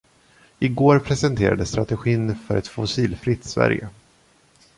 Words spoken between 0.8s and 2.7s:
presenterades strategin för ett